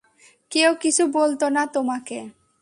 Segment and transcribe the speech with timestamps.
[0.51, 2.17] কেউ কিছু বলত না তোমাকে।